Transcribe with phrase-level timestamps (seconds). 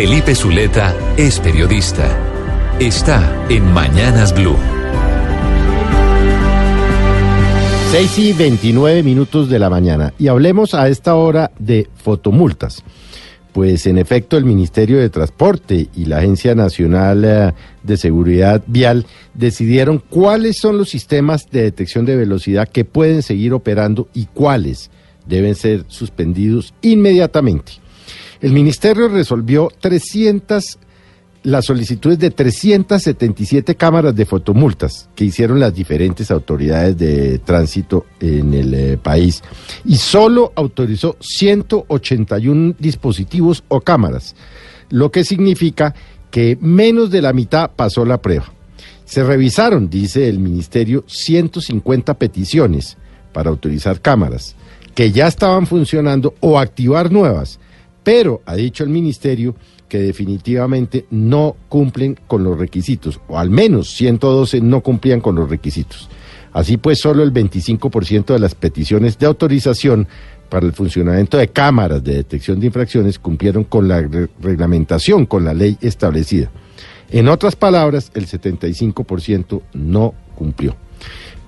[0.00, 2.06] Felipe Zuleta es periodista.
[2.78, 4.54] Está en Mañanas Blue.
[7.90, 10.14] 6 y 29 minutos de la mañana.
[10.16, 12.84] Y hablemos a esta hora de fotomultas.
[13.52, 17.52] Pues en efecto el Ministerio de Transporte y la Agencia Nacional eh,
[17.82, 19.04] de Seguridad Vial
[19.34, 24.92] decidieron cuáles son los sistemas de detección de velocidad que pueden seguir operando y cuáles
[25.26, 27.87] deben ser suspendidos inmediatamente.
[28.40, 30.78] El Ministerio resolvió 300
[31.44, 38.54] las solicitudes de 377 cámaras de fotomultas que hicieron las diferentes autoridades de tránsito en
[38.54, 39.42] el eh, país
[39.84, 44.34] y solo autorizó 181 dispositivos o cámaras,
[44.90, 45.94] lo que significa
[46.30, 48.52] que menos de la mitad pasó la prueba.
[49.04, 52.98] Se revisaron, dice el ministerio, 150 peticiones
[53.32, 54.54] para autorizar cámaras
[54.94, 57.60] que ya estaban funcionando o activar nuevas,
[58.08, 59.54] pero, ha dicho el ministerio,
[59.86, 65.50] que definitivamente no cumplen con los requisitos, o al menos 112 no cumplían con los
[65.50, 66.08] requisitos.
[66.54, 70.08] Así pues, solo el 25% de las peticiones de autorización
[70.48, 74.00] para el funcionamiento de cámaras de detección de infracciones cumplieron con la
[74.40, 76.50] reglamentación, con la ley establecida.
[77.10, 80.76] En otras palabras, el 75% no cumplió.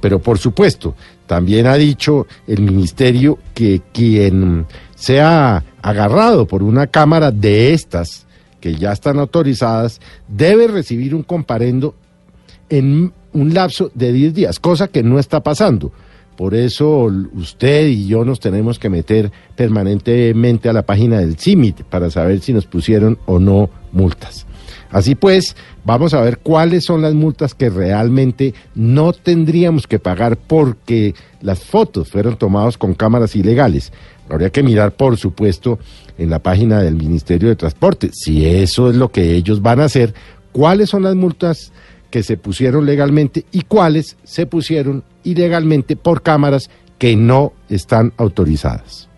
[0.00, 0.94] Pero por supuesto,
[1.26, 8.26] también ha dicho el ministerio que quien sea agarrado por una cámara de estas,
[8.60, 11.94] que ya están autorizadas, debe recibir un comparendo
[12.68, 15.92] en un lapso de 10 días, cosa que no está pasando.
[16.36, 21.82] Por eso usted y yo nos tenemos que meter permanentemente a la página del CIMIT
[21.82, 24.46] para saber si nos pusieron o no multas.
[24.90, 30.36] Así pues, vamos a ver cuáles son las multas que realmente no tendríamos que pagar
[30.36, 33.92] porque las fotos fueron tomadas con cámaras ilegales.
[34.28, 35.78] Habría que mirar, por supuesto,
[36.16, 39.84] en la página del Ministerio de Transporte, si eso es lo que ellos van a
[39.84, 40.14] hacer,
[40.52, 41.72] cuáles son las multas
[42.10, 49.09] que se pusieron legalmente y cuáles se pusieron ilegalmente por cámaras que no están autorizadas.